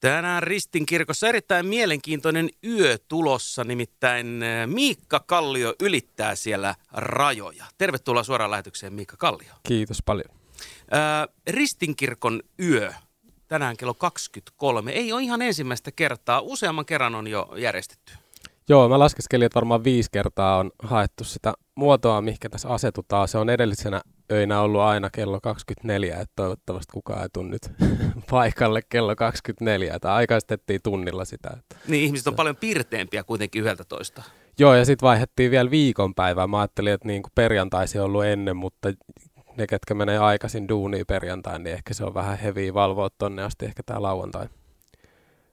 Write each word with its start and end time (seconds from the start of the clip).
Tänään 0.00 0.42
Ristinkirkossa 0.42 1.28
erittäin 1.28 1.66
mielenkiintoinen 1.66 2.50
yö 2.64 2.98
tulossa, 3.08 3.64
nimittäin 3.64 4.42
eh, 4.42 4.66
Miikka 4.66 5.20
Kallio 5.20 5.74
ylittää 5.80 6.34
siellä 6.34 6.74
rajoja. 6.92 7.64
Tervetuloa 7.78 8.22
suoraan 8.22 8.50
lähetykseen 8.50 8.92
Miikka 8.92 9.16
Kallio. 9.16 9.52
Kiitos 9.68 10.02
paljon. 10.04 10.30
Ää, 10.90 11.28
Ristinkirkon 11.50 12.42
yö, 12.62 12.92
tänään 13.48 13.76
kello 13.76 13.94
23, 13.94 14.92
ei 14.92 15.12
ole 15.12 15.22
ihan 15.22 15.42
ensimmäistä 15.42 15.92
kertaa, 15.92 16.40
useamman 16.40 16.86
kerran 16.86 17.14
on 17.14 17.26
jo 17.26 17.48
järjestetty. 17.56 18.12
Joo, 18.68 18.88
mä 18.88 18.98
laskeskelin, 18.98 19.46
että 19.46 19.56
varmaan 19.56 19.84
viisi 19.84 20.10
kertaa 20.12 20.58
on 20.58 20.70
haettu 20.82 21.24
sitä 21.24 21.54
muotoa, 21.74 22.22
mihinkä 22.22 22.48
tässä 22.48 22.68
asetutaan. 22.68 23.28
Se 23.28 23.38
on 23.38 23.50
edellisenä 23.50 24.00
öinä 24.32 24.60
ollut 24.60 24.80
aina 24.80 25.10
kello 25.10 25.40
24, 25.40 26.14
että 26.14 26.32
toivottavasti 26.36 26.92
kukaan 26.92 27.22
ei 27.22 27.28
tule 27.32 27.48
nyt 27.48 27.70
paikalle 28.30 28.80
kello 28.88 29.16
24. 29.16 29.94
Että 29.94 30.14
aikaistettiin 30.14 30.80
tunnilla 30.82 31.24
sitä. 31.24 31.50
Että 31.58 31.76
Niin 31.88 32.04
ihmiset 32.04 32.26
on 32.26 32.34
paljon 32.34 32.56
pirteempiä 32.56 33.24
kuitenkin 33.24 33.62
yhdeltä 33.62 33.84
toista. 33.84 34.22
Joo, 34.58 34.74
ja 34.74 34.84
sitten 34.84 35.06
vaihdettiin 35.06 35.50
vielä 35.50 35.70
viikonpäivää. 35.70 36.46
Mä 36.46 36.60
ajattelin, 36.60 36.92
että 36.92 37.08
niin 37.08 37.22
kuin 37.22 37.32
perjantaisi 37.34 37.98
on 37.98 38.04
ollut 38.04 38.24
ennen, 38.24 38.56
mutta 38.56 38.92
ne, 39.56 39.66
ketkä 39.66 39.94
menee 39.94 40.18
aikaisin 40.18 40.68
duuniin 40.68 41.06
perjantain, 41.06 41.62
niin 41.62 41.74
ehkä 41.74 41.94
se 41.94 42.04
on 42.04 42.14
vähän 42.14 42.38
heviä 42.38 42.74
valvoa 42.74 43.08
tonne 43.18 43.42
asti 43.42 43.64
ehkä 43.64 43.82
tää 43.86 44.02
lauantai. 44.02 44.48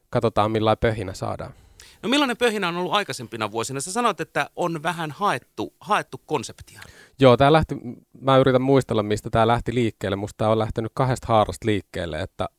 Katsotaan 0.10 0.52
millainen 0.52 0.78
pöhinä 0.80 1.14
saadaan. 1.14 1.54
No 2.04 2.10
millainen 2.10 2.38
pöhinä 2.38 2.68
on 2.68 2.78
ollut 2.78 2.94
aikaisempina 2.94 3.52
vuosina? 3.52 3.82
Sä 3.82 3.92
sanoit, 3.92 4.22
että 4.22 4.50
on 4.56 4.84
vähän 4.84 5.12
haettu, 5.12 5.74
haettu 5.80 6.22
konseptia. 6.26 6.82
Joo, 7.20 7.38
tää 7.38 7.54
lähti, 7.54 7.76
mä 8.22 8.38
yritän 8.38 8.62
muistella, 8.62 9.04
mistä 9.04 9.30
tämä 9.30 9.48
lähti 9.48 9.74
liikkeelle. 9.74 10.16
Musta 10.16 10.38
tää 10.38 10.50
on 10.50 10.60
lähtenyt 10.60 10.92
kahdesta 10.96 11.28
haarasta 11.28 11.66
liikkeelle, 11.66 12.22
että 12.22 12.50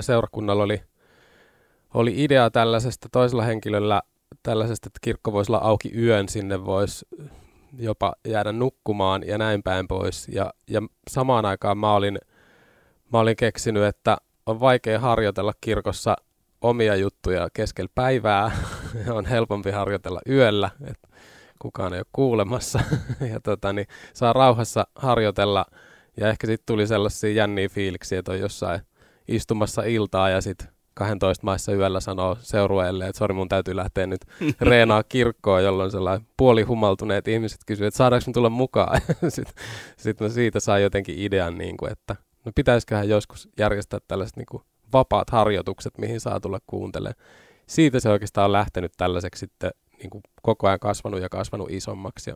seurakunnalla 0.00 0.62
oli, 0.62 0.82
oli 1.94 2.24
idea 2.24 2.50
tällaisesta 2.50 3.08
toisella 3.12 3.42
henkilöllä 3.42 4.02
tällaisesta, 4.42 4.86
että 4.86 4.98
kirkko 5.02 5.32
voisi 5.32 5.52
olla 5.52 5.64
auki 5.64 5.92
yön, 5.96 6.28
sinne 6.28 6.64
voisi 6.64 7.06
jopa 7.78 8.12
jäädä 8.28 8.52
nukkumaan 8.52 9.22
ja 9.26 9.38
näin 9.38 9.62
päin 9.62 9.88
pois. 9.88 10.28
Ja, 10.28 10.54
ja 10.70 10.82
samaan 11.10 11.44
aikaan 11.44 11.78
mä 11.78 11.94
olin, 11.94 12.18
mä 13.12 13.18
olin 13.18 13.36
keksinyt, 13.36 13.82
että 13.82 14.16
on 14.46 14.60
vaikea 14.60 15.00
harjoitella 15.00 15.52
kirkossa 15.60 16.16
omia 16.62 16.96
juttuja 16.96 17.48
keskellä 17.52 17.90
päivää. 17.94 18.50
on 19.10 19.26
helpompi 19.26 19.70
harjoitella 19.70 20.20
yöllä, 20.28 20.70
että 20.84 21.08
kukaan 21.58 21.94
ei 21.94 22.00
ole 22.00 22.06
kuulemassa. 22.12 22.80
ja 23.32 23.40
tota, 23.40 23.72
niin 23.72 23.86
saa 24.14 24.32
rauhassa 24.32 24.86
harjoitella. 24.96 25.64
Ja 26.16 26.28
ehkä 26.28 26.46
sitten 26.46 26.66
tuli 26.66 26.86
sellaisia 26.86 27.32
jänniä 27.32 27.68
fiiliksiä, 27.68 28.18
että 28.18 28.32
on 28.32 28.40
jossain 28.40 28.80
istumassa 29.28 29.82
iltaa 29.82 30.30
ja 30.30 30.40
sitten 30.40 30.68
12 30.94 31.44
maissa 31.44 31.72
yöllä 31.72 32.00
sanoo 32.00 32.36
seurueelle, 32.40 33.06
että 33.06 33.18
sori 33.18 33.34
mun 33.34 33.48
täytyy 33.48 33.76
lähteä 33.76 34.06
nyt 34.06 34.20
reenaa 34.60 35.02
kirkkoon, 35.02 35.64
jolloin 35.64 35.90
sellainen 35.90 36.26
puolihumaltuneet 36.36 37.28
ihmiset 37.28 37.60
kysyvät, 37.66 37.88
että 37.88 37.98
saadaanko 37.98 38.24
me 38.26 38.32
tulla 38.32 38.50
mukaan. 38.50 39.00
sitten 39.28 39.54
sit 39.96 40.20
mä 40.20 40.28
siitä 40.28 40.60
sain 40.60 40.82
jotenkin 40.82 41.18
idean, 41.18 41.58
niin 41.58 41.76
kuin, 41.76 41.92
että 41.92 42.16
no 42.44 42.52
pitäisiköhän 42.54 43.08
joskus 43.08 43.48
järjestää 43.58 44.00
tällaiset 44.08 44.36
niin 44.36 44.46
kuin 44.50 44.62
vapaat 44.92 45.30
harjoitukset, 45.30 45.98
mihin 45.98 46.20
saa 46.20 46.40
tulla 46.40 46.58
kuuntelemaan. 46.66 47.24
Siitä 47.66 48.00
se 48.00 48.08
oikeastaan 48.08 48.44
on 48.44 48.52
lähtenyt 48.52 48.92
tällaiseksi 48.96 49.40
sitten 49.40 49.70
niin 49.98 50.10
kuin 50.10 50.22
koko 50.42 50.66
ajan 50.66 50.80
kasvanut 50.80 51.20
ja 51.20 51.28
kasvanut 51.28 51.70
isommaksi. 51.70 52.30
Ja, 52.30 52.34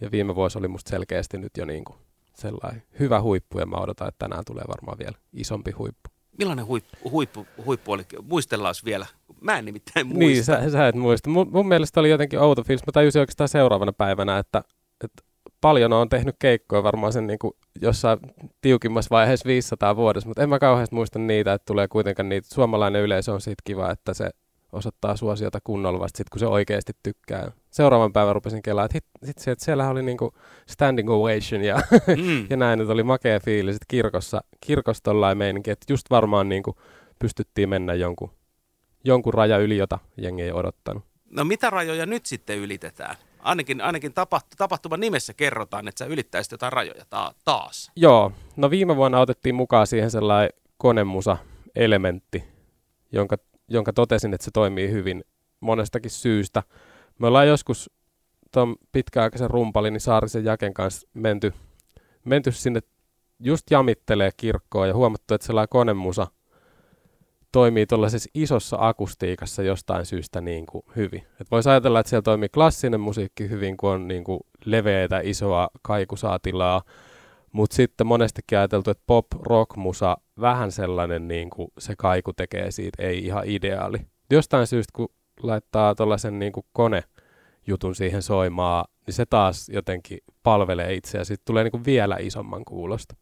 ja 0.00 0.10
viime 0.10 0.34
vuosi 0.34 0.58
oli 0.58 0.68
musta 0.68 0.90
selkeästi 0.90 1.38
nyt 1.38 1.56
jo 1.58 1.64
niin 1.64 1.84
kuin 1.84 1.98
sellainen 2.34 2.82
hyvä 2.98 3.20
huippu 3.20 3.58
ja 3.58 3.66
mä 3.66 3.76
odotan, 3.76 4.08
että 4.08 4.18
tänään 4.18 4.44
tulee 4.46 4.64
varmaan 4.68 4.98
vielä 4.98 5.18
isompi 5.32 5.70
huippu. 5.70 6.10
Millainen 6.38 6.66
huippu, 6.66 7.10
huippu, 7.10 7.46
huippu 7.64 7.92
oli? 7.92 8.02
Muistellaan 8.22 8.74
vielä. 8.84 9.06
Mä 9.40 9.58
en 9.58 9.64
nimittäin 9.64 10.06
muista. 10.06 10.18
Niin, 10.18 10.44
sä, 10.44 10.70
sä 10.70 10.88
et 10.88 10.94
muista. 10.94 11.30
Mun, 11.30 11.48
mun 11.52 11.68
mielestä 11.68 12.00
oli 12.00 12.10
jotenkin 12.10 12.38
outo 12.38 12.62
fiilis. 12.62 12.86
Mä 12.86 12.92
tajusin 12.92 13.20
oikeastaan 13.20 13.48
seuraavana 13.48 13.92
päivänä, 13.92 14.38
että, 14.38 14.64
että 15.04 15.22
paljon 15.66 15.92
on 15.92 16.08
tehnyt 16.08 16.36
keikkoja 16.38 16.82
varmaan 16.82 17.12
sen 17.12 17.26
niin 17.26 17.38
kuin 17.38 17.52
jossain 17.80 18.18
tiukimmassa 18.60 19.08
vaiheessa 19.10 19.46
500 19.46 19.96
vuodessa, 19.96 20.28
mutta 20.28 20.42
en 20.42 20.48
mä 20.48 20.58
kauheasti 20.58 20.94
muista 20.94 21.18
niitä, 21.18 21.52
että 21.52 21.66
tulee 21.66 21.88
kuitenkaan 21.88 22.28
niitä. 22.28 22.48
Suomalainen 22.54 23.02
yleisö 23.02 23.32
on 23.32 23.40
siitä 23.40 23.62
kiva, 23.64 23.90
että 23.90 24.14
se 24.14 24.30
osoittaa 24.72 25.16
suosiota 25.16 25.58
kunnolla 25.64 26.00
vasta 26.00 26.18
sit, 26.18 26.28
kun 26.30 26.38
se 26.40 26.46
oikeasti 26.46 26.92
tykkää. 27.02 27.52
Seuraavan 27.70 28.12
päivän 28.12 28.34
rupesin 28.34 28.62
kelaa, 28.62 28.84
että, 28.84 28.94
hit, 28.94 29.04
sit 29.24 29.38
se, 29.38 29.50
että 29.50 29.64
siellä 29.64 29.88
oli 29.88 30.02
niinku 30.02 30.32
standing 30.68 31.10
ovation 31.10 31.64
ja, 31.64 31.80
Mm. 32.16 32.46
ja 32.50 32.56
näin, 32.56 32.80
että 32.80 32.92
oli 32.92 33.02
makea 33.02 33.40
fiilis, 33.40 33.76
että 33.76 33.86
kirkossa, 33.88 34.40
kirkossa 34.66 35.02
tollain 35.02 35.38
meininki, 35.38 35.70
että 35.70 35.92
just 35.92 36.10
varmaan 36.10 36.48
niinku 36.48 36.76
pystyttiin 37.18 37.68
mennä 37.68 37.94
jonkun, 37.94 38.30
jonkun 39.04 39.34
raja 39.34 39.58
yli, 39.58 39.76
jota 39.76 39.98
jengi 40.16 40.42
ei 40.42 40.52
odottanut. 40.52 41.04
No 41.30 41.44
mitä 41.44 41.70
rajoja 41.70 42.06
nyt 42.06 42.26
sitten 42.26 42.58
ylitetään? 42.58 43.16
Ainakin, 43.46 43.80
ainakin 43.80 44.12
tapaht- 44.12 44.56
tapahtuman 44.56 45.00
nimessä 45.00 45.34
kerrotaan, 45.34 45.88
että 45.88 45.98
sä 46.04 46.10
ylittäisit 46.10 46.52
jotain 46.52 46.72
rajoja 46.72 47.04
ta- 47.10 47.34
taas. 47.44 47.90
Joo, 47.96 48.32
no 48.56 48.70
viime 48.70 48.96
vuonna 48.96 49.20
otettiin 49.20 49.54
mukaan 49.54 49.86
siihen 49.86 50.10
sellainen 50.10 50.50
konemusa-elementti, 50.76 52.44
jonka, 53.12 53.36
jonka 53.68 53.92
totesin, 53.92 54.34
että 54.34 54.44
se 54.44 54.50
toimii 54.50 54.90
hyvin 54.90 55.24
monestakin 55.60 56.10
syystä. 56.10 56.62
Me 57.18 57.26
ollaan 57.26 57.48
joskus 57.48 57.90
tuon 58.52 58.76
pitkäaikaisen 58.92 59.50
rumpalin 59.50 60.00
Saarisen 60.00 60.44
Jaken 60.44 60.74
kanssa 60.74 61.08
menty, 61.14 61.52
menty 62.24 62.52
sinne 62.52 62.80
just 63.40 63.70
jamittelee 63.70 64.30
kirkkoa 64.36 64.86
ja 64.86 64.94
huomattu, 64.94 65.34
että 65.34 65.46
sellainen 65.46 65.68
konemusa 65.68 66.26
toimii 67.56 67.86
tuollaisessa 67.86 68.30
isossa 68.34 68.76
akustiikassa 68.80 69.62
jostain 69.62 70.06
syystä 70.06 70.40
niin 70.40 70.66
kuin 70.66 70.84
hyvin. 70.96 71.22
Et 71.40 71.50
voisi 71.50 71.68
ajatella, 71.68 72.00
että 72.00 72.10
siellä 72.10 72.22
toimii 72.22 72.48
klassinen 72.48 73.00
musiikki 73.00 73.48
hyvin, 73.48 73.76
kun 73.76 73.90
on 73.90 74.08
niin 74.08 74.24
kuin 74.24 74.40
leveätä, 74.64 75.20
isoa 75.24 75.68
kaikusatilaa, 75.82 76.82
mutta 77.52 77.76
sitten 77.76 78.06
monestikin 78.06 78.58
ajateltu, 78.58 78.90
että 78.90 79.04
pop-rock-musa, 79.06 80.16
vähän 80.40 80.72
sellainen 80.72 81.28
niin 81.28 81.50
kuin 81.50 81.68
se 81.78 81.94
kaiku 81.98 82.32
tekee 82.32 82.70
siitä, 82.70 83.02
ei 83.02 83.26
ihan 83.26 83.42
ideaali. 83.46 83.98
Jostain 84.30 84.66
syystä, 84.66 84.92
kun 84.96 85.08
laittaa 85.42 85.94
tuollaisen 85.94 86.38
niin 86.38 86.52
kuin 86.52 86.66
konejutun 86.72 87.94
siihen 87.94 88.22
soimaan, 88.22 88.84
niin 89.06 89.14
se 89.14 89.26
taas 89.26 89.68
jotenkin 89.68 90.18
palvelee 90.42 90.94
itseä. 90.94 91.24
Sitten 91.24 91.46
tulee 91.46 91.64
niin 91.64 91.72
kuin 91.72 91.84
vielä 91.84 92.16
isomman 92.20 92.64
kuulosta. 92.64 93.16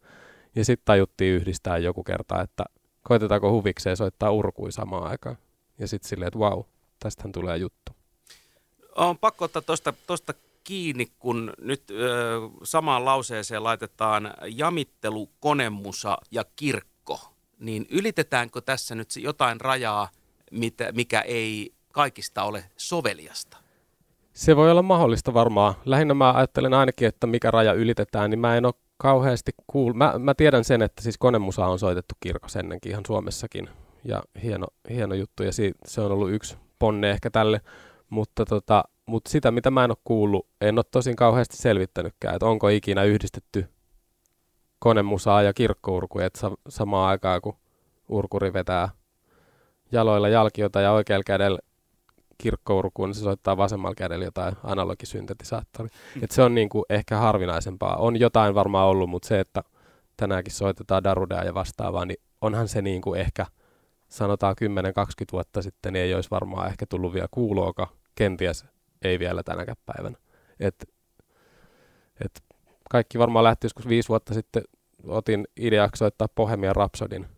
Ja 0.55 0.65
sitten 0.65 0.85
tajuttiin 0.85 1.35
yhdistää 1.35 1.77
joku 1.77 2.03
kerta, 2.03 2.41
että 2.41 2.63
koitetaanko 3.07 3.51
huvikseen 3.51 3.97
soittaa 3.97 4.31
urkui 4.31 4.71
samaan 4.71 5.11
aikaan. 5.11 5.37
Ja 5.79 5.87
sitten 5.87 6.09
silleen, 6.09 6.27
että 6.27 6.39
vau, 6.39 6.63
tästähän 6.99 7.31
tulee 7.31 7.57
juttu. 7.57 7.91
On 8.95 9.17
pakko 9.17 9.45
ottaa 9.45 9.61
tuosta 9.61 9.93
tosta 10.07 10.33
kiinni, 10.63 11.07
kun 11.19 11.53
nyt 11.61 11.83
ö, 11.91 11.93
samaan 12.63 13.05
lauseeseen 13.05 13.63
laitetaan 13.63 14.33
jamittelu, 14.47 15.29
konemusa 15.39 16.17
ja 16.31 16.45
kirkko. 16.55 17.19
Niin 17.59 17.87
ylitetäänkö 17.89 18.61
tässä 18.61 18.95
nyt 18.95 19.09
jotain 19.17 19.61
rajaa, 19.61 20.09
mitä, 20.51 20.91
mikä 20.91 21.21
ei 21.21 21.73
kaikista 21.91 22.43
ole 22.43 22.65
soveliasta? 22.77 23.57
Se 24.33 24.55
voi 24.55 24.71
olla 24.71 24.81
mahdollista 24.81 25.33
varmaan. 25.33 25.73
Lähinnä 25.85 26.13
mä 26.13 26.33
ajattelen 26.33 26.73
ainakin, 26.73 27.07
että 27.07 27.27
mikä 27.27 27.51
raja 27.51 27.73
ylitetään, 27.73 28.29
niin 28.29 28.39
mä 28.39 28.57
en 28.57 28.65
ole 28.65 28.73
kauheasti 28.97 29.51
kuul... 29.67 29.93
Mä, 29.93 30.13
mä 30.19 30.33
tiedän 30.33 30.63
sen, 30.63 30.81
että 30.81 31.01
siis 31.01 31.17
konemusa 31.17 31.65
on 31.65 31.79
soitettu 31.79 32.15
kirkossa 32.19 32.59
ennenkin 32.59 32.91
ihan 32.91 33.03
Suomessakin. 33.07 33.69
Ja 34.03 34.23
hieno, 34.43 34.67
hieno 34.89 35.15
juttu, 35.15 35.43
ja 35.43 35.51
si- 35.51 35.73
se 35.85 36.01
on 36.01 36.11
ollut 36.11 36.31
yksi 36.31 36.57
ponne 36.79 37.11
ehkä 37.11 37.29
tälle. 37.29 37.61
Mutta 38.09 38.45
tota, 38.45 38.83
mut 39.05 39.27
sitä, 39.27 39.51
mitä 39.51 39.71
mä 39.71 39.83
en 39.83 39.91
ole 39.91 39.97
kuullut, 40.03 40.47
en 40.61 40.79
ole 40.79 40.85
tosin 40.91 41.15
kauheasti 41.15 41.57
selvittänytkään, 41.57 42.35
että 42.35 42.45
onko 42.45 42.67
ikinä 42.67 43.03
yhdistetty 43.03 43.65
konemusaa 44.79 45.41
ja 45.41 45.53
kirkkourkuja, 45.53 46.25
että 46.25 46.39
sa- 46.39 46.57
samaan 46.69 47.09
aikaan 47.09 47.41
kun 47.41 47.55
urkuri 48.09 48.53
vetää 48.53 48.89
jaloilla 49.91 50.29
jalkiota 50.29 50.81
ja 50.81 50.91
oikealla 50.91 51.23
kädellä 51.23 51.59
kirkkourkuun, 52.37 53.09
niin 53.09 53.15
se 53.15 53.21
soittaa 53.21 53.57
vasemmalla 53.57 53.95
kädellä 53.95 54.25
jotain 54.25 54.55
analogisyntetisaattori. 54.63 55.89
Et 56.21 56.31
se 56.31 56.41
on 56.43 56.55
niinku 56.55 56.85
ehkä 56.89 57.17
harvinaisempaa. 57.17 57.95
On 57.95 58.19
jotain 58.19 58.55
varmaan 58.55 58.87
ollut, 58.87 59.09
mutta 59.09 59.27
se, 59.27 59.39
että 59.39 59.63
tänäänkin 60.17 60.53
soitetaan 60.53 61.03
darudea 61.03 61.43
ja 61.43 61.53
vastaavaa, 61.53 62.05
niin 62.05 62.21
onhan 62.41 62.67
se 62.67 62.81
niinku 62.81 63.13
ehkä 63.13 63.45
sanotaan 64.09 64.55
10-20 64.61 64.65
vuotta 65.31 65.61
sitten, 65.61 65.93
niin 65.93 66.03
ei 66.03 66.13
olisi 66.13 66.31
varmaan 66.31 66.67
ehkä 66.67 66.85
tullut 66.85 67.13
vielä 67.13 67.27
kuuloakaan. 67.31 67.89
Kenties 68.15 68.65
ei 69.01 69.19
vielä 69.19 69.43
tänäkään 69.43 69.77
päivänä. 69.85 70.17
Et, 70.59 70.89
et 72.25 72.43
kaikki 72.89 73.19
varmaan 73.19 73.43
lähti 73.43 73.65
joskus 73.65 73.87
viisi 73.87 74.09
vuotta 74.09 74.33
sitten, 74.33 74.63
otin 75.07 75.47
ideaksi 75.57 75.99
soittaa 75.99 76.27
Bohemian 76.35 76.75
Rhapsodin 76.75 77.34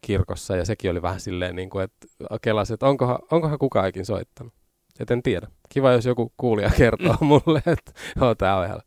kirkossa 0.00 0.56
ja 0.56 0.64
sekin 0.64 0.90
oli 0.90 1.02
vähän 1.02 1.20
silleen, 1.20 1.56
niin 1.56 1.70
kuin, 1.70 1.84
että 1.84 2.06
kelasin, 2.42 2.74
että 2.74 2.86
onkohan, 2.86 3.18
onkohan 3.30 3.58
kukaan 3.58 3.88
ikin 3.88 4.06
soittanut. 4.06 4.54
Et 5.00 5.10
en 5.10 5.22
tiedä. 5.22 5.46
Kiva, 5.68 5.92
jos 5.92 6.06
joku 6.06 6.32
kuulija 6.36 6.70
kertoo 6.76 7.16
mulle, 7.20 7.62
että 7.66 7.92
joo, 8.20 8.34
tämä 8.34 8.56
on, 8.56 8.66
ihan, 8.66 8.80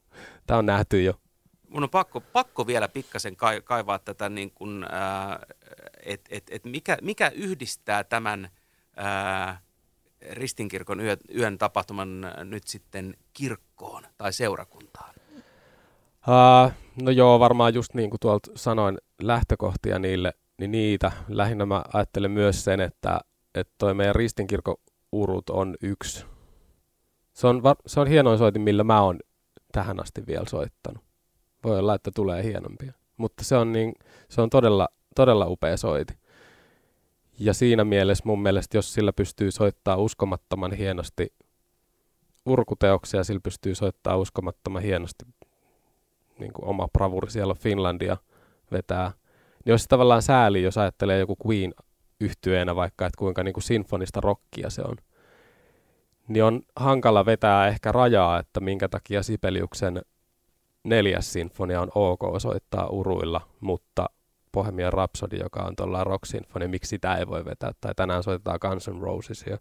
tää 0.47 0.57
on 0.57 0.65
nähty 0.65 1.03
jo. 1.03 1.13
mun 1.67 1.83
on 1.83 1.89
pakko, 1.89 2.21
pakko 2.21 2.67
vielä 2.67 2.87
pikkasen 2.87 3.35
kaivaa 3.63 3.99
tätä, 3.99 4.29
niin 4.29 4.51
kuin, 4.51 4.85
että 6.03 6.29
et, 6.29 6.43
et 6.51 6.65
mikä, 6.65 6.97
mikä 7.01 7.31
yhdistää 7.35 8.03
tämän 8.03 8.49
ää, 8.95 9.61
Ristinkirkon 10.31 10.99
yö, 10.99 11.17
yön 11.35 11.57
tapahtuman 11.57 12.21
nyt 12.43 12.67
sitten 12.67 13.13
kirkkoon 13.33 14.03
tai 14.17 14.33
seurakuntaan? 14.33 15.13
Uh, 16.27 16.71
no 17.01 17.11
joo, 17.11 17.39
varmaan 17.39 17.73
just 17.73 17.93
niin 17.93 18.09
kuin 18.09 18.19
tuolta 18.19 18.51
sanoin, 18.55 18.97
lähtökohtia 19.21 19.99
niille, 19.99 20.33
niin 20.61 20.71
niitä. 20.71 21.11
Lähinnä 21.27 21.65
mä 21.65 21.83
ajattelen 21.93 22.31
myös 22.31 22.63
sen, 22.63 22.79
että, 22.79 23.19
että 23.55 23.73
toi 23.77 23.93
meidän 23.93 24.15
Ristinkirkon 24.15 24.75
urut 25.11 25.49
on 25.49 25.75
yksi. 25.81 26.25
Se 27.33 27.47
on, 27.47 27.61
se 27.85 27.99
on 27.99 28.07
hienoin 28.07 28.37
soitin, 28.37 28.61
millä 28.61 28.83
mä 28.83 29.01
oon 29.01 29.19
tähän 29.71 29.99
asti 29.99 30.27
vielä 30.27 30.45
soittanut. 30.49 31.03
Voi 31.63 31.79
olla, 31.79 31.95
että 31.95 32.11
tulee 32.15 32.43
hienompia. 32.43 32.93
Mutta 33.17 33.43
se 33.43 33.55
on, 33.55 33.71
niin, 33.71 33.93
se 34.29 34.41
on 34.41 34.49
todella, 34.49 34.89
todella 35.15 35.45
upea 35.47 35.77
soiti. 35.77 36.13
Ja 37.39 37.53
siinä 37.53 37.83
mielessä 37.83 38.23
mun 38.25 38.41
mielestä, 38.41 38.77
jos 38.77 38.93
sillä 38.93 39.13
pystyy 39.13 39.51
soittaa 39.51 39.97
uskomattoman 39.97 40.71
hienosti 40.71 41.33
urkuteoksia, 42.45 43.23
sillä 43.23 43.41
pystyy 43.43 43.75
soittaa 43.75 44.17
uskomattoman 44.17 44.81
hienosti 44.81 45.25
niin 46.39 46.53
kuin 46.53 46.65
oma 46.65 46.87
bravuri 46.87 47.31
siellä 47.31 47.53
Finlandia 47.53 48.17
vetää, 48.71 49.11
niin 49.65 49.73
olisi 49.73 49.85
tavallaan 49.89 50.21
sääli, 50.21 50.63
jos 50.63 50.77
ajattelee 50.77 51.19
joku 51.19 51.35
Queen 51.47 51.73
yhtyeenä 52.19 52.75
vaikka, 52.75 53.05
että 53.05 53.17
kuinka 53.17 53.43
niin 53.43 53.53
kuin 53.53 53.63
sinfonista 53.63 54.21
rockia 54.21 54.69
se 54.69 54.81
on. 54.81 54.95
Niin 56.27 56.43
on 56.43 56.61
hankala 56.75 57.25
vetää 57.25 57.67
ehkä 57.67 57.91
rajaa, 57.91 58.39
että 58.39 58.59
minkä 58.59 58.89
takia 58.89 59.23
Sibeliuksen 59.23 60.01
neljäs 60.83 61.33
sinfonia 61.33 61.81
on 61.81 61.91
ok 61.95 62.21
soittaa 62.37 62.87
uruilla, 62.87 63.41
mutta 63.59 64.09
Bohemian 64.53 64.93
Rhapsody, 64.93 65.37
joka 65.37 65.59
on 65.63 65.75
tuolla 65.75 66.03
rock 66.03 66.25
sinfonia, 66.25 66.67
miksi 66.67 66.89
sitä 66.89 67.15
ei 67.15 67.27
voi 67.27 67.45
vetää, 67.45 67.71
tai 67.81 67.95
tänään 67.95 68.23
soitetaan 68.23 68.59
Guns 68.61 68.87
N' 68.87 69.01
Roses, 69.01 69.45
ja 69.49 69.57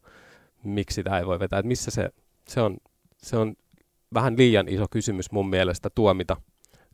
miksi 0.65 0.95
sitä 0.95 1.19
ei 1.19 1.27
voi 1.27 1.39
vetää, 1.39 1.59
että 1.59 1.69
missä 1.69 1.91
se, 1.91 2.11
se 2.49 2.61
on, 2.61 2.77
se 3.17 3.37
on 3.37 3.55
vähän 4.15 4.37
liian 4.37 4.69
iso 4.69 4.87
kysymys 4.91 5.33
mun 5.33 5.51
mielestä 5.51 5.91
tuomita, 5.95 6.37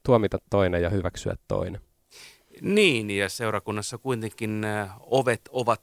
tuomita 0.02 0.38
toinen 0.50 0.82
ja 0.82 0.90
hyväksyä 0.90 1.36
toinen. 1.48 1.80
Niin, 2.60 3.10
ja 3.10 3.28
seurakunnassa 3.28 3.98
kuitenkin 3.98 4.62
ovet 5.00 5.40
ovat 5.52 5.80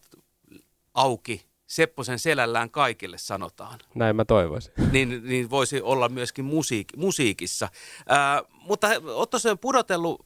auki 0.94 1.46
Sepposen 1.74 2.20
selällään 2.20 2.70
kaikille, 2.70 3.18
sanotaan. 3.18 3.80
Näin 3.96 4.16
mä 4.16 4.26
toivoisin. 4.26 4.74
Niin, 4.92 5.22
niin 5.24 5.50
voisi 5.50 5.82
olla 5.82 6.10
myöskin 6.10 6.46
musiik, 6.46 6.88
musiikissa. 6.98 7.70
Ää, 8.10 8.44
mutta 8.68 8.88
oot 9.14 9.30
tosiaan 9.30 9.60
pudotellut 9.60 10.26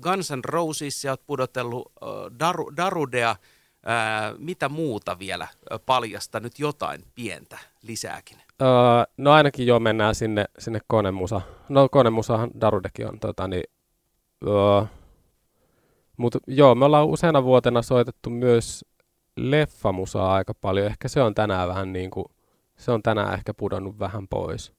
Guns 0.00 0.30
N' 0.30 0.44
Roses 0.44 1.04
ja 1.04 1.12
oot 1.12 1.26
pudotellut 1.26 1.92
äh, 2.02 2.38
Daru, 2.38 2.72
Darudea. 2.76 3.36
Ää, 3.86 4.34
mitä 4.38 4.68
muuta 4.68 5.18
vielä 5.18 5.48
paljasta 5.86 6.40
nyt 6.40 6.58
jotain 6.58 7.04
pientä 7.14 7.58
lisääkin? 7.82 8.38
Öö, 8.62 8.68
no 9.16 9.32
ainakin 9.32 9.66
jo 9.66 9.80
mennään 9.80 10.14
sinne, 10.14 10.44
sinne 10.58 10.80
konemusa. 10.86 11.40
No 11.68 11.88
konemusahan 11.88 12.50
Darudekin 12.60 13.08
on. 13.08 13.20
Tota, 13.20 13.48
niin, 13.48 13.64
öö, 14.46 14.82
mutta 16.16 16.38
joo, 16.46 16.74
me 16.74 16.84
ollaan 16.84 17.06
useana 17.06 17.44
vuotena 17.44 17.82
soitettu 17.82 18.30
myös 18.30 18.84
leffamusaa 19.36 20.34
aika 20.34 20.54
paljon. 20.54 20.86
Ehkä 20.86 21.08
se 21.08 21.22
on 21.22 21.34
tänään 21.34 21.68
vähän 21.68 21.92
niin 21.92 22.10
kuin, 22.10 22.26
se 22.76 22.92
on 22.92 23.02
tänään 23.02 23.34
ehkä 23.34 23.54
pudonnut 23.54 23.98
vähän 23.98 24.28
pois. 24.28 24.72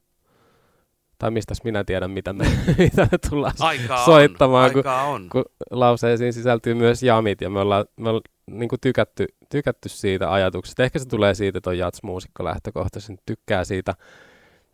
Tai 1.17 1.31
mistäs 1.31 1.63
minä 1.63 1.83
tiedän, 1.83 2.11
mitä 2.11 2.33
me, 2.33 2.45
mitä 2.77 3.07
me 3.11 3.17
tullaan 3.29 3.53
Aikaa 3.59 4.05
soittamaan, 4.05 4.65
on, 4.65 4.73
kun, 4.73 4.91
on. 4.91 5.29
kun 5.31 5.45
lauseisiin 5.71 6.33
sisältyy 6.33 6.73
myös 6.73 7.03
jamit 7.03 7.41
ja 7.41 7.49
me 7.49 7.59
ollaan, 7.59 7.85
me 7.95 8.09
ollaan 8.09 8.23
niin 8.51 8.69
kuin 8.69 8.79
tykätty, 8.81 9.25
tykätty 9.49 9.89
siitä 9.89 10.33
ajatuksesta. 10.33 10.83
Ehkä 10.83 10.99
se 10.99 11.07
tulee 11.07 11.33
siitä, 11.33 11.57
että 11.57 11.69
on 11.69 11.77
jatsmuusikko 11.77 12.43
lähtökohtaisesti, 12.43 13.21
tykkää 13.25 13.63
siitä, 13.63 13.93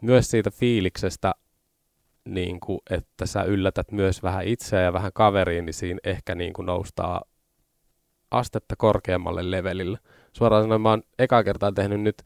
myös 0.01 0.31
siitä 0.31 0.51
fiiliksestä, 0.51 1.35
niin 2.25 2.59
kuin, 2.59 2.79
että 2.89 3.25
sä 3.25 3.43
yllätät 3.43 3.91
myös 3.91 4.23
vähän 4.23 4.47
itseä 4.47 4.81
ja 4.81 4.93
vähän 4.93 5.11
kaveriin, 5.13 5.65
niin 5.65 5.73
siinä 5.73 5.99
ehkä 6.03 6.35
niin 6.35 6.53
kuin 6.53 6.65
noustaa 6.65 7.21
astetta 8.31 8.75
korkeammalle 8.77 9.51
levelille. 9.51 9.99
Suoraan 10.33 10.63
sanoen 10.63 10.81
mä 10.81 10.89
oon 10.89 11.03
eka 11.19 11.43
kertaa 11.43 11.71
tehnyt 11.71 12.01
nyt 12.01 12.23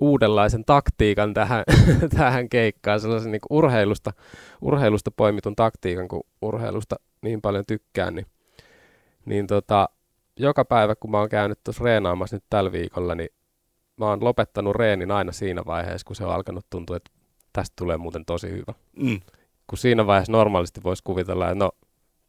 uudenlaisen 0.00 0.64
taktiikan 0.64 1.34
tähän, 1.34 1.64
tähän 2.16 2.48
keikkaan, 2.48 3.00
sellaisen 3.00 3.32
niin 3.32 3.40
urheilusta, 3.50 4.12
urheilusta 4.60 5.10
poimitun 5.10 5.56
taktiikan, 5.56 6.08
kun 6.08 6.24
urheilusta 6.42 6.96
niin 7.22 7.40
paljon 7.40 7.64
tykkään, 7.66 8.14
niin, 8.14 8.26
niin 9.24 9.46
tota, 9.46 9.88
joka 10.36 10.64
päivä, 10.64 10.94
kun 10.94 11.10
mä 11.10 11.18
oon 11.18 11.28
käynyt 11.28 11.58
tuossa 11.64 11.84
reenaamassa 11.84 12.36
nyt 12.36 12.44
tällä 12.50 12.72
viikolla, 12.72 13.14
niin 13.14 13.28
mä 13.96 14.06
oon 14.06 14.24
lopettanut 14.24 14.76
reenin 14.76 15.10
aina 15.10 15.32
siinä 15.32 15.62
vaiheessa, 15.66 16.06
kun 16.06 16.16
se 16.16 16.24
on 16.24 16.34
alkanut 16.34 16.66
tuntua, 16.70 16.96
että 16.96 17.10
tästä 17.52 17.74
tulee 17.78 17.96
muuten 17.96 18.24
tosi 18.24 18.50
hyvä. 18.50 18.74
Mm. 18.96 19.20
Kun 19.66 19.78
siinä 19.78 20.06
vaiheessa 20.06 20.32
normaalisti 20.32 20.82
voisi 20.82 21.02
kuvitella, 21.04 21.46
että 21.50 21.64
no 21.64 21.70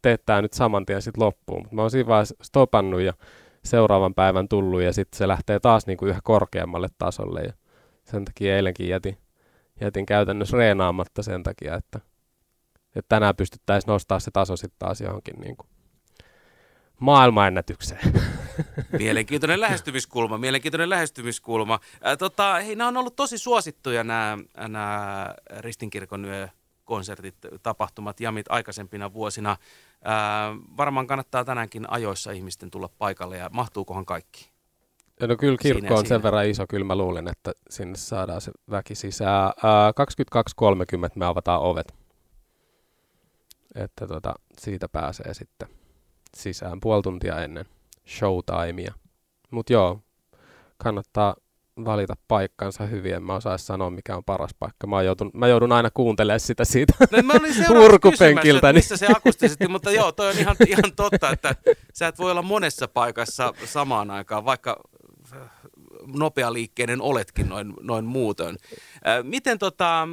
teet 0.02 0.22
tämä 0.26 0.42
nyt 0.42 0.52
saman 0.52 0.86
tien 0.86 1.02
sitten 1.02 1.24
loppuun. 1.24 1.60
Mutta 1.62 1.74
mä 1.74 1.82
oon 1.82 1.90
siinä 1.90 2.08
vaiheessa 2.08 2.34
stopannut 2.42 3.00
ja 3.00 3.12
seuraavan 3.64 4.14
päivän 4.14 4.48
tullut 4.48 4.82
ja 4.82 4.92
sitten 4.92 5.18
se 5.18 5.28
lähtee 5.28 5.60
taas 5.60 5.86
niinku 5.86 6.06
yhä 6.06 6.20
korkeammalle 6.24 6.88
tasolle. 6.98 7.40
Ja 7.40 7.52
sen 8.04 8.24
takia 8.24 8.56
eilenkin 8.56 8.88
jätin, 8.88 9.18
jätin 9.80 10.06
käytännössä 10.06 10.56
reenaamatta 10.56 11.22
sen 11.22 11.42
takia, 11.42 11.74
että, 11.74 12.00
että 12.96 13.08
tänään 13.08 13.36
pystyttäisiin 13.36 13.92
nostaa 13.92 14.20
se 14.20 14.30
taso 14.30 14.56
sitten 14.56 14.78
taas 14.78 15.00
johonkin 15.00 15.40
niinku 15.40 15.66
maailmanennätykseen. 17.00 18.12
Mielenkiintoinen 18.98 19.60
lähestymiskulma, 19.60 20.38
mielenkiintoinen 20.38 20.90
lähestymiskulma. 20.90 21.80
Ää, 22.02 22.16
tota, 22.16 22.54
hei, 22.54 22.76
nämä 22.76 22.88
on 22.88 22.96
ollut 22.96 23.16
tosi 23.16 23.38
suosittuja 23.38 24.04
nämä, 24.04 24.38
nämä 24.68 25.34
Ristinkirkon 25.58 26.24
yö 26.24 26.48
konsertit, 26.84 27.34
tapahtumat, 27.62 28.20
jamit 28.20 28.46
aikaisempina 28.48 29.12
vuosina. 29.12 29.56
Ää, 30.04 30.54
varmaan 30.76 31.06
kannattaa 31.06 31.44
tänäänkin 31.44 31.90
ajoissa 31.90 32.30
ihmisten 32.30 32.70
tulla 32.70 32.88
paikalle 32.98 33.36
ja 33.36 33.50
mahtuukohan 33.52 34.06
kaikki? 34.06 34.50
No 35.20 35.36
kyllä 35.36 35.56
kirkko 35.56 35.80
siinä 35.80 35.94
on 35.94 35.98
siinä. 35.98 36.08
sen 36.08 36.22
verran 36.22 36.46
iso, 36.46 36.66
kyllä 36.66 36.84
mä 36.84 36.96
luulen, 36.96 37.28
että 37.28 37.52
sinne 37.70 37.96
saadaan 37.96 38.40
se 38.40 38.52
väki 38.70 38.94
sisään. 38.94 39.52
22.30 41.06 41.12
me 41.14 41.26
avataan 41.26 41.60
ovet. 41.60 41.94
Että 43.74 44.06
tota, 44.06 44.34
siitä 44.58 44.88
pääsee 44.88 45.34
sitten 45.34 45.79
sisään 46.36 46.80
puoli 46.80 47.02
tuntia 47.02 47.44
ennen 47.44 47.66
showtimea. 48.08 48.94
Mutta 49.50 49.72
joo, 49.72 50.00
kannattaa 50.76 51.36
valita 51.84 52.14
paikkansa 52.28 52.86
hyvin. 52.86 53.14
En 53.14 53.22
mä 53.22 53.34
osaisi 53.34 53.64
sanoa, 53.64 53.90
mikä 53.90 54.16
on 54.16 54.24
paras 54.24 54.50
paikka. 54.58 54.86
Mä, 54.86 55.02
joudun, 55.02 55.30
mä 55.34 55.48
joudun 55.48 55.72
aina 55.72 55.90
kuuntelemaan 55.94 56.40
sitä 56.40 56.64
siitä 56.64 56.92
no, 57.10 57.22
mä 57.22 57.34
urkupenkiltä. 57.84 58.66
Niin... 58.66 58.74
missä 58.74 58.96
se 58.96 59.06
akustisesti, 59.16 59.68
mutta 59.68 59.92
joo, 59.92 60.12
toi 60.12 60.28
on 60.28 60.38
ihan, 60.38 60.56
ihan 60.66 60.92
totta, 60.96 61.30
että 61.30 61.54
sä 61.94 62.06
et 62.06 62.18
voi 62.18 62.30
olla 62.30 62.42
monessa 62.42 62.88
paikassa 62.88 63.54
samaan 63.64 64.10
aikaan, 64.10 64.44
vaikka 64.44 64.80
nopealiikkeinen 66.06 67.02
oletkin 67.02 67.48
noin, 67.48 67.74
noin 67.80 68.04
muutoin. 68.04 68.56
Miten 69.22 69.58
tota, 69.58 70.08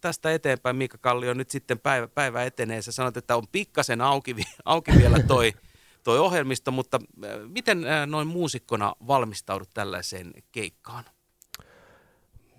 tästä 0.00 0.32
eteenpäin, 0.32 0.76
Mika 0.76 0.98
Kallio, 0.98 1.34
nyt 1.34 1.50
sitten 1.50 1.78
päivä, 1.78 2.08
päivä 2.08 2.44
etenee? 2.44 2.82
Sä 2.82 2.92
sanot, 2.92 3.16
että 3.16 3.36
on 3.36 3.48
pikkasen 3.52 4.00
auki, 4.00 4.36
auki 4.64 4.92
vielä 4.98 5.18
toi 5.22 5.52
toi 6.04 6.18
ohjelmisto, 6.18 6.70
mutta 6.70 7.00
miten 7.48 7.84
noin 8.06 8.28
muusikkona 8.28 8.94
valmistaudut 9.06 9.70
tällaiseen 9.74 10.32
keikkaan? 10.52 11.04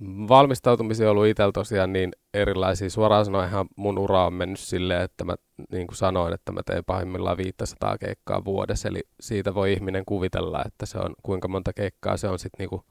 Valmistautumisia 0.03 1.07
on 1.07 1.11
ollut 1.11 1.25
itsellä 1.25 1.51
tosiaan 1.51 1.93
niin 1.93 2.11
erilaisia. 2.33 2.89
Suoraan 2.89 3.25
sanoen 3.25 3.49
mun 3.75 3.97
ura 3.97 4.25
on 4.25 4.33
mennyt 4.33 4.59
silleen, 4.59 5.01
että 5.01 5.23
mä 5.23 5.35
niin 5.71 5.87
kuin 5.87 5.97
sanoin, 5.97 6.33
että 6.33 6.51
mä 6.51 6.61
teen 6.65 6.85
pahimmillaan 6.85 7.37
500 7.37 7.97
keikkaa 7.97 8.45
vuodessa. 8.45 8.87
Eli 8.87 9.03
siitä 9.19 9.53
voi 9.53 9.73
ihminen 9.73 10.05
kuvitella, 10.05 10.63
että 10.65 10.85
se 10.85 10.97
on 10.97 11.13
kuinka 11.23 11.47
monta 11.47 11.73
keikkaa 11.73 12.17
se 12.17 12.27
on 12.27 12.39
sitten 12.39 12.57
niin 12.59 12.69
kuin 12.69 12.81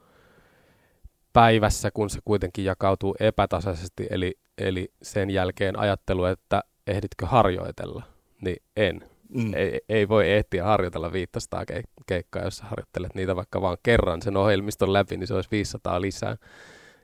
päivässä, 1.32 1.90
kun 1.90 2.10
se 2.10 2.18
kuitenkin 2.24 2.64
jakautuu 2.64 3.16
epätasaisesti. 3.20 4.06
Eli, 4.10 4.38
eli 4.58 4.92
sen 5.02 5.30
jälkeen 5.30 5.78
ajattelu, 5.78 6.24
että 6.24 6.62
ehditkö 6.86 7.26
harjoitella, 7.26 8.02
niin 8.40 8.62
en. 8.76 9.04
Mm. 9.28 9.54
Ei, 9.54 9.80
ei 9.88 10.08
voi 10.08 10.30
ehtiä 10.30 10.64
harjoitella 10.64 11.12
500 11.12 11.64
keikkaa, 12.06 12.42
jos 12.42 12.60
harjoittelet 12.60 13.14
niitä 13.14 13.36
vaikka 13.36 13.60
vain 13.60 13.78
kerran 13.82 14.22
sen 14.22 14.36
ohjelmiston 14.36 14.92
läpi, 14.92 15.16
niin 15.16 15.26
se 15.26 15.34
olisi 15.34 15.50
500 15.50 16.00
lisää. 16.00 16.36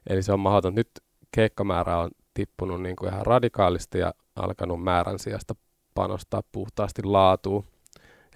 Eli 0.07 0.23
se 0.23 0.33
on 0.33 0.41
mahdoton. 0.41 0.75
Nyt 0.75 0.91
keikkamäärä 1.31 1.99
on 1.99 2.11
tippunut 2.35 2.83
niin 2.83 2.97
kuin 2.97 3.13
ihan 3.13 3.27
radikaalisti 3.27 3.99
ja 3.99 4.15
alkanut 4.37 4.83
määrän 4.83 5.19
sijasta 5.19 5.55
panostaa 5.95 6.43
puhtaasti 6.53 7.03
laatuun. 7.03 7.65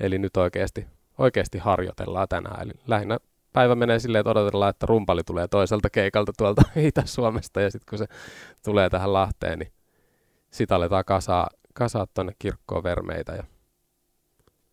Eli 0.01 0.19
nyt 0.19 0.37
oikeasti, 0.37 0.87
oikeasti 1.19 1.59
harjoitellaan 1.59 2.29
tänään. 2.29 2.63
Eli 2.63 2.73
lähinnä 2.87 3.19
päivä 3.53 3.75
menee 3.75 3.99
silleen, 3.99 4.21
että 4.21 4.31
odotellaan, 4.31 4.71
että 4.71 4.87
rumpali 4.87 5.23
tulee 5.25 5.49
toiselta 5.49 5.91
keikalta 5.91 6.33
tuolta 6.39 6.63
Itä-Suomesta 6.77 7.61
ja 7.61 7.71
sitten 7.71 7.87
kun 7.91 7.99
se 7.99 8.07
tulee 8.65 8.91
tähän 8.91 9.13
Lahteen, 9.13 9.59
niin 9.59 9.73
sitä 10.51 10.77
aletaan 10.77 11.05
kasaa, 11.05 11.49
kasaa 11.75 12.07
tuonne 12.15 12.33
kirkkoon 12.39 12.83
vermeitä 12.83 13.33
ja 13.33 13.45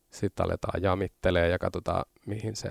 sitten 0.10 0.46
aletaan 0.46 0.84
jamittelee 0.84 1.50
ja 1.50 1.60
katsotaan, 1.60 2.06
mihin 2.26 2.56
se, 2.56 2.70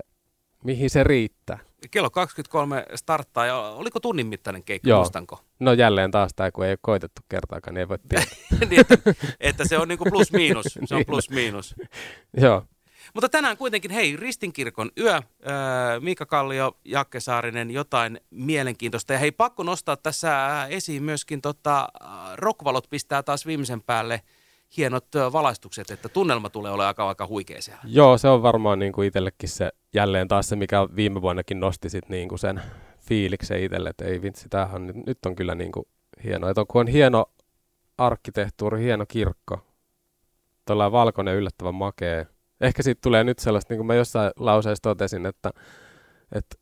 mihin 0.63 0.89
se 0.89 1.03
riittää. 1.03 1.59
Kello 1.91 2.09
23 2.09 2.85
starttaa 2.95 3.45
ja 3.45 3.57
oliko 3.57 3.99
tunnin 3.99 4.27
mittainen 4.27 4.63
keikka, 4.63 4.89
Joo. 4.89 4.99
muistanko? 4.99 5.39
No 5.59 5.73
jälleen 5.73 6.11
taas 6.11 6.31
tämä, 6.35 6.51
kun 6.51 6.65
ei 6.65 6.71
ole 6.71 6.77
koitettu 6.81 7.21
kertaakaan, 7.29 7.73
niin 7.73 7.79
ei 7.79 7.87
voi 7.87 7.97
tietää. 8.09 8.27
niin, 8.69 8.79
että, 8.79 8.97
että, 9.39 9.65
se 9.67 9.77
on 9.77 9.87
niinku 9.87 10.05
plus 10.09 10.31
miinus. 10.31 10.65
Se 10.65 10.95
on 10.95 10.97
Niin. 10.97 11.05
plus 11.05 11.29
miinus. 11.29 11.75
Joo, 12.41 12.63
Mutta 13.13 13.29
tänään 13.29 13.57
kuitenkin, 13.57 13.91
hei, 13.91 14.15
Ristinkirkon 14.15 14.91
yö, 14.99 15.15
äh, 15.15 15.23
Miika 15.99 16.25
Kallio, 16.25 16.77
Jakke 16.85 17.19
Saarinen, 17.19 17.71
jotain 17.71 18.19
mielenkiintoista. 18.29 19.13
Ja 19.13 19.19
hei, 19.19 19.31
pakko 19.31 19.63
nostaa 19.63 19.97
tässä 19.97 20.65
esiin 20.69 21.03
myöskin, 21.03 21.41
tota, 21.41 21.87
Rockvalot 22.35 22.89
pistää 22.89 23.23
taas 23.23 23.45
viimeisen 23.45 23.81
päälle 23.81 24.21
hienot 24.77 25.07
valaistukset, 25.31 25.91
että 25.91 26.09
tunnelma 26.09 26.49
tulee 26.49 26.71
olemaan 26.71 26.87
aika, 26.87 27.07
aika 27.07 27.27
huikea 27.27 27.61
siellä. 27.61 27.81
Joo, 27.85 28.17
se 28.17 28.27
on 28.27 28.41
varmaan 28.43 28.79
niin 28.79 28.93
kuin 28.93 29.07
itsellekin 29.07 29.49
se 29.49 29.71
jälleen 29.93 30.27
taas 30.27 30.49
se, 30.49 30.55
mikä 30.55 30.87
viime 30.95 31.21
vuonnakin 31.21 31.59
nosti 31.59 31.89
sit 31.89 32.09
niin 32.09 32.29
kuin 32.29 32.39
sen 32.39 32.61
fiiliksen 32.99 33.63
itselle, 33.63 33.89
että 33.89 34.05
ei 34.05 34.21
vitsi, 34.21 34.49
tämähän 34.49 34.87
nyt, 34.87 34.95
nyt 34.95 35.25
on 35.25 35.35
kyllä 35.35 35.55
niin 35.55 35.71
kuin 35.71 35.85
hieno. 36.23 36.49
Että 36.49 36.61
on, 36.61 36.67
kun 36.67 36.81
on 36.81 36.87
hieno 36.87 37.25
arkkitehtuuri, 37.97 38.83
hieno 38.83 39.05
kirkko, 39.07 39.59
tuollainen 40.65 40.91
valkoinen 40.91 41.35
yllättävän 41.35 41.75
makea. 41.75 42.25
Ehkä 42.61 42.83
siitä 42.83 43.01
tulee 43.03 43.23
nyt 43.23 43.39
sellaista, 43.39 43.73
niin 43.73 43.77
kuin 43.79 43.87
mä 43.87 43.95
jossain 43.95 44.31
lauseessa 44.35 44.81
totesin, 44.81 45.25
että, 45.25 45.51
että 46.31 46.55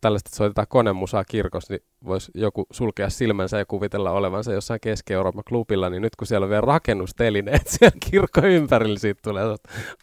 tällaista, 0.00 0.28
että 0.28 0.36
soitetaan 0.36 0.66
konemusaa 0.68 1.24
kirkossa, 1.24 1.74
niin 1.74 1.84
voisi 2.04 2.32
joku 2.34 2.66
sulkea 2.70 3.10
silmänsä 3.10 3.58
ja 3.58 3.66
kuvitella 3.66 4.10
olevansa 4.10 4.52
jossain 4.52 4.80
Keski-Euroopan 4.80 5.44
klubilla, 5.48 5.90
niin 5.90 6.02
nyt 6.02 6.16
kun 6.16 6.26
siellä 6.26 6.44
on 6.44 6.50
vielä 6.50 6.60
rakennustelineet 6.60 7.68
siellä 7.78 7.98
kirkon 8.10 8.44
ympärillä, 8.44 8.98
siitä 8.98 9.20
tulee 9.24 9.44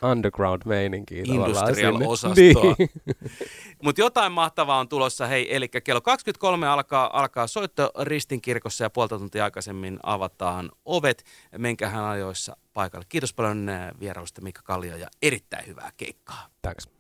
underground-meininkiä. 0.04 1.24
Industrial-osastoa. 1.26 2.76
Niin. 2.78 2.90
Mutta 3.84 4.02
jotain 4.02 4.32
mahtavaa 4.32 4.80
on 4.80 4.90
tulossa, 4.90 5.28
hei, 5.28 5.56
eli 5.56 5.70
kello 5.70 6.02
23 6.02 6.68
alkaa, 6.68 7.20
alkaa 7.20 7.48
soitto 7.48 7.92
Ristinkirkossa 8.02 8.84
ja 8.84 8.90
puolta 8.90 9.20
tuntia 9.20 9.44
aikaisemmin 9.44 10.00
avataan 10.04 10.72
ovet. 10.86 11.24
Menkähän 11.58 12.04
ajoissa 12.04 12.58
paikalle. 12.74 13.06
Kiitos 13.10 13.34
paljon 13.34 13.70
äh, 13.70 13.92
vierailusta 14.00 14.42
Mikka 14.42 14.62
Kallio 14.64 14.98
ja 14.98 15.08
erittäin 15.22 15.68
hyvää 15.68 15.92
keikkaa. 15.98 16.48
Thanks. 16.62 16.95